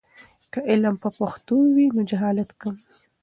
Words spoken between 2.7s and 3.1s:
وي.